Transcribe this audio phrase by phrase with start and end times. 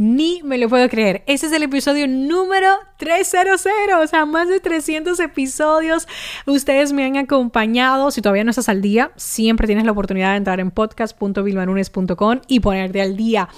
[0.00, 1.22] Ni me lo puedo creer.
[1.26, 3.66] Este es el episodio número 300.
[4.02, 6.08] O sea, más de 300 episodios.
[6.46, 8.10] Ustedes me han acompañado.
[8.10, 12.60] Si todavía no estás al día, siempre tienes la oportunidad de entrar en podcast.vilmanunes.com y
[12.60, 13.50] ponerte al día.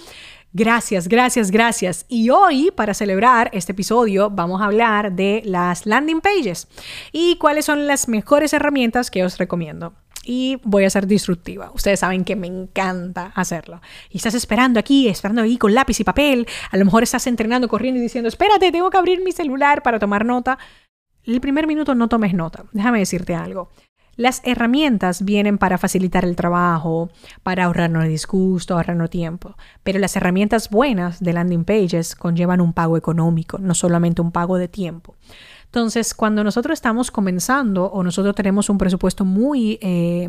[0.53, 2.07] Gracias, gracias, gracias.
[2.09, 6.67] Y hoy, para celebrar este episodio, vamos a hablar de las landing pages
[7.13, 11.71] y cuáles son las mejores herramientas que os recomiendo y voy a ser disruptiva.
[11.75, 13.81] Ustedes saben que me encanta hacerlo.
[14.11, 16.47] Y estás esperando aquí, esperando ahí con lápiz y papel.
[16.71, 19.99] A lo mejor estás entrenando, corriendo y diciendo, espérate, tengo que abrir mi celular para
[19.99, 20.59] tomar nota.
[21.25, 22.65] El primer minuto no tomes nota.
[22.73, 23.71] Déjame decirte algo.
[24.17, 27.09] Las herramientas vienen para facilitar el trabajo,
[27.43, 29.57] para ahorrarnos disgusto, ahorrarnos tiempo.
[29.83, 34.59] Pero las herramientas buenas de landing pages conllevan un pago económico, no solamente un pago
[34.59, 35.17] de tiempo.
[35.73, 40.29] Entonces, cuando nosotros estamos comenzando o nosotros tenemos un presupuesto muy eh,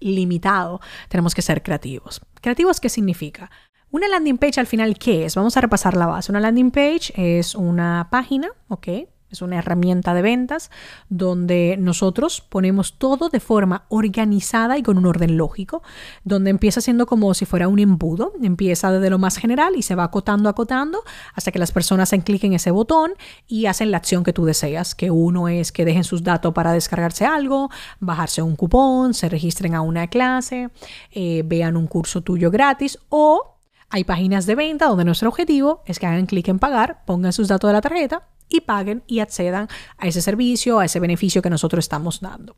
[0.00, 2.22] limitado, tenemos que ser creativos.
[2.40, 3.50] ¿Creativos qué significa?
[3.90, 5.34] Una landing page al final, ¿qué es?
[5.34, 6.32] Vamos a repasar la base.
[6.32, 8.88] Una landing page es una página, ¿ok?
[9.30, 10.70] Es una herramienta de ventas
[11.08, 15.82] donde nosotros ponemos todo de forma organizada y con un orden lógico,
[16.22, 19.96] donde empieza siendo como si fuera un embudo, empieza desde lo más general y se
[19.96, 21.02] va acotando, acotando,
[21.34, 23.14] hasta que las personas hacen clic en ese botón
[23.48, 26.72] y hacen la acción que tú deseas, que uno es que dejen sus datos para
[26.72, 30.70] descargarse algo, bajarse un cupón, se registren a una clase,
[31.10, 33.56] eh, vean un curso tuyo gratis o
[33.90, 37.48] hay páginas de venta donde nuestro objetivo es que hagan clic en pagar, pongan sus
[37.48, 41.50] datos de la tarjeta y paguen y accedan a ese servicio, a ese beneficio que
[41.50, 42.56] nosotros estamos dando.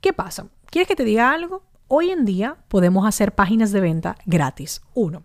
[0.00, 0.48] ¿Qué pasa?
[0.66, 1.62] ¿Quieres que te diga algo?
[1.88, 4.82] Hoy en día podemos hacer páginas de venta gratis.
[4.94, 5.22] Uno,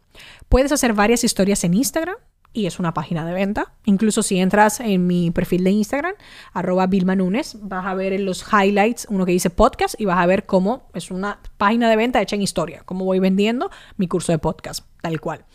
[0.49, 2.16] puedes hacer varias historias en Instagram
[2.53, 3.73] y es una página de venta.
[3.83, 6.13] Incluso si entras en mi perfil de Instagram,
[6.53, 10.19] arroba Vilma Nunes, vas a ver en los highlights uno que dice podcast y vas
[10.19, 14.07] a ver cómo es una página de venta hecha en historia, cómo voy vendiendo mi
[14.07, 15.45] curso de podcast, tal cual.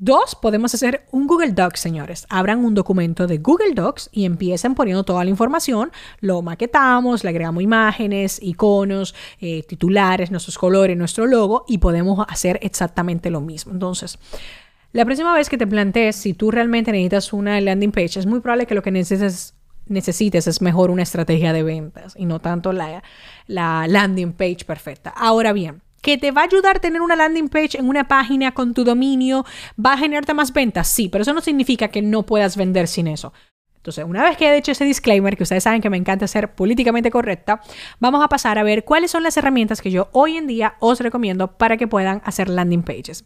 [0.00, 2.24] Dos, podemos hacer un Google Docs, señores.
[2.30, 5.90] Abran un documento de Google Docs y empiecen poniendo toda la información.
[6.20, 12.60] Lo maquetamos, le agregamos imágenes, iconos, eh, titulares, nuestros colores, nuestro logo y podemos hacer
[12.62, 13.72] exactamente lo mismo.
[13.72, 14.20] Entonces,
[14.92, 18.38] la próxima vez que te plantees si tú realmente necesitas una landing page, es muy
[18.38, 19.52] probable que lo que necesites,
[20.46, 23.02] es mejor una estrategia de ventas y no tanto la
[23.48, 25.10] landing page perfecta.
[25.10, 28.52] Ahora bien, que te va a ayudar a tener una landing page en una página
[28.52, 29.44] con tu dominio,
[29.84, 33.08] va a generarte más ventas, sí, pero eso no significa que no puedas vender sin
[33.08, 33.32] eso.
[33.76, 36.54] Entonces, una vez que he hecho ese disclaimer, que ustedes saben que me encanta ser
[36.54, 37.62] políticamente correcta,
[38.00, 41.00] vamos a pasar a ver cuáles son las herramientas que yo hoy en día os
[41.00, 43.24] recomiendo para que puedan hacer landing pages.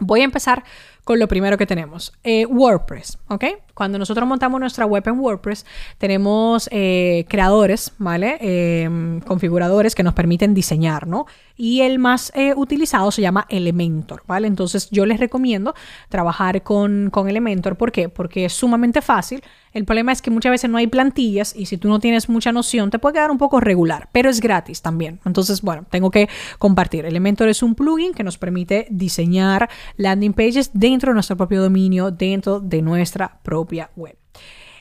[0.00, 0.62] Voy a empezar
[1.08, 3.44] con lo primero que tenemos, eh, WordPress, ¿ok?
[3.72, 5.64] Cuando nosotros montamos nuestra web en WordPress,
[5.96, 8.36] tenemos eh, creadores, ¿vale?
[8.42, 11.24] Em, configuradores que nos permiten diseñar, ¿no?
[11.56, 14.48] Y el más eh, utilizado se llama Elementor, ¿vale?
[14.48, 15.74] Entonces yo les recomiendo
[16.10, 18.10] trabajar con, con Elementor, ¿por qué?
[18.10, 19.42] Porque es sumamente fácil.
[19.78, 22.50] El problema es que muchas veces no hay plantillas y si tú no tienes mucha
[22.50, 25.20] noción te puede quedar un poco regular, pero es gratis también.
[25.24, 26.28] Entonces, bueno, tengo que
[26.58, 27.04] compartir.
[27.04, 32.10] Elementor es un plugin que nos permite diseñar landing pages dentro de nuestro propio dominio,
[32.10, 34.16] dentro de nuestra propia web.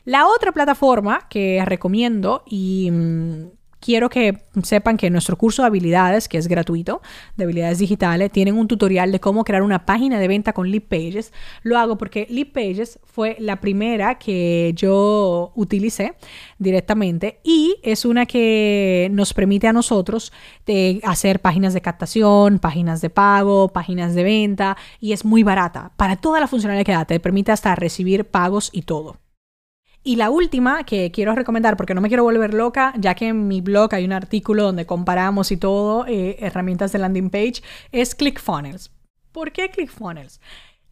[0.03, 6.27] La otra plataforma que recomiendo y mm, quiero que sepan que nuestro curso de habilidades,
[6.27, 7.01] que es gratuito,
[7.35, 10.83] de habilidades digitales, tienen un tutorial de cómo crear una página de venta con Lead
[10.83, 11.33] Pages.
[11.63, 16.15] Lo hago porque Lead Pages fue la primera que yo utilicé
[16.59, 20.31] directamente y es una que nos permite a nosotros
[20.65, 25.91] de hacer páginas de captación, páginas de pago, páginas de venta y es muy barata
[25.97, 27.05] para toda la funcionalidad que da.
[27.05, 29.17] Te permite hasta recibir pagos y todo.
[30.07, 33.49] Y la última que quiero recomendar, porque no me quiero volver loca, ya que en
[33.49, 37.61] mi blog hay un artículo donde comparamos y todo, eh, herramientas de landing page,
[37.91, 38.89] es ClickFunnels.
[39.33, 40.39] ¿Por qué ClickFunnels?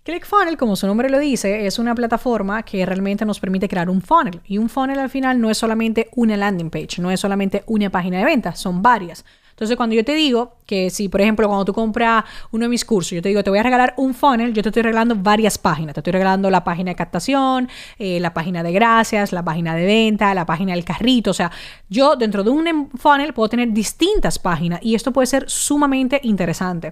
[0.04, 4.02] ClickFunnels, como su nombre lo dice, es una plataforma que realmente nos permite crear un
[4.02, 4.42] funnel.
[4.44, 7.90] Y un funnel al final no es solamente una landing page, no es solamente una
[7.90, 9.24] página de ventas, son varias.
[9.56, 12.84] Entonces, cuando yo te digo que si, por ejemplo, cuando tú compras uno de mis
[12.84, 15.58] cursos, yo te digo, te voy a regalar un funnel, yo te estoy regalando varias
[15.58, 15.94] páginas.
[15.94, 19.86] Te estoy regalando la página de captación, eh, la página de gracias, la página de
[19.86, 21.32] venta, la página del carrito.
[21.32, 21.52] O sea,
[21.88, 26.92] yo dentro de un funnel puedo tener distintas páginas y esto puede ser sumamente interesante.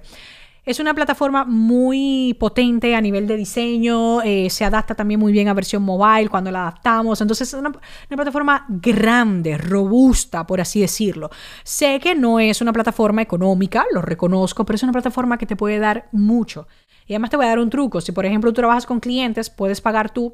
[0.66, 5.50] Es una plataforma muy potente a nivel de diseño, eh, se adapta también muy bien
[5.50, 10.80] a versión mobile cuando la adaptamos, entonces es una, una, plataforma grande, robusta, por así
[10.80, 11.30] decirlo.
[11.66, 15.58] Sé que no es una plataforma económica, lo reconozco, pero es una plataforma que te
[15.58, 16.66] puede dar mucho.
[17.08, 19.50] Y además te voy a dar un truco, si por ejemplo tú trabajas con clientes,
[19.50, 20.34] puedes pagar tú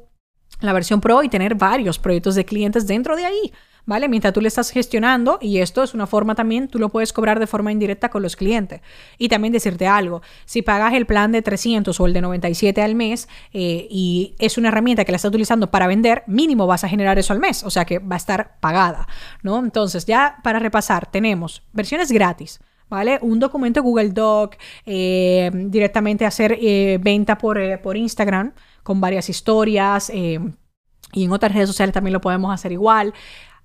[0.60, 3.52] la versión Pro y tener varios proyectos de clientes dentro de ahí.
[3.90, 4.08] ¿Vale?
[4.08, 7.40] Mientras tú le estás gestionando, y esto es una forma también, tú lo puedes cobrar
[7.40, 8.82] de forma indirecta con los clientes.
[9.18, 12.94] Y también decirte algo, si pagas el plan de 300 o el de 97 al
[12.94, 16.88] mes eh, y es una herramienta que la estás utilizando para vender, mínimo vas a
[16.88, 19.08] generar eso al mes, o sea que va a estar pagada,
[19.42, 19.58] ¿no?
[19.58, 22.60] Entonces, ya para repasar, tenemos versiones gratis.
[22.88, 23.20] ¿Vale?
[23.22, 28.52] Un documento Google Doc, eh, directamente hacer eh, venta por, por Instagram
[28.82, 30.10] con varias historias,
[31.12, 33.14] y en otras redes sociales también lo podemos hacer igual.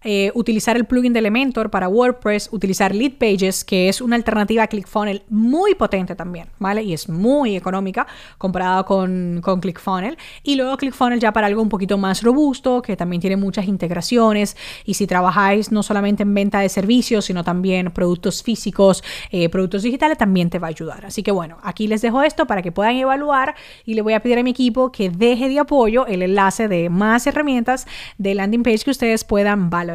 [0.07, 4.61] Eh, utilizar el plugin de Elementor para WordPress, utilizar Lead Pages, que es una alternativa
[4.61, 6.83] a ClickFunnels muy potente también, ¿vale?
[6.83, 8.05] Y es muy económica
[8.37, 10.15] comparada con, con ClickFunnels.
[10.43, 14.55] Y luego ClickFunnels ya para algo un poquito más robusto, que también tiene muchas integraciones.
[14.85, 19.81] Y si trabajáis no solamente en venta de servicios, sino también productos físicos, eh, productos
[19.81, 21.03] digitales, también te va a ayudar.
[21.07, 23.55] Así que bueno, aquí les dejo esto para que puedan evaluar
[23.85, 26.91] y le voy a pedir a mi equipo que deje de apoyo el enlace de
[26.91, 27.87] más herramientas
[28.19, 29.94] de landing page que ustedes puedan valorar.